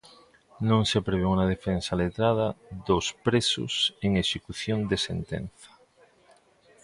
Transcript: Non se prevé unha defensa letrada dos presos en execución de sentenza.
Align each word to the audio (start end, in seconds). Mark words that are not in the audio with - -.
Non 0.69 0.81
se 0.89 0.99
prevé 1.07 1.25
unha 1.35 1.49
defensa 1.53 1.99
letrada 2.01 2.47
dos 2.87 3.05
presos 3.25 3.73
en 4.05 4.11
execución 4.23 4.79
de 4.89 4.97
sentenza. 5.07 5.71